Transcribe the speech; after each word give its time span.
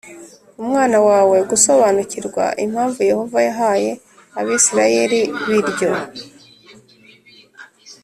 umwana 0.61 0.97
wawe 1.07 1.37
gusobanukirwa 1.49 2.43
impamvu 2.65 2.99
Yehova 3.09 3.39
yahaye 3.47 3.91
Abisirayeli 4.39 5.19
biryo 5.45 5.91